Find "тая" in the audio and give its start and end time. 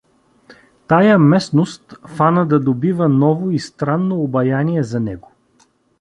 0.93-1.17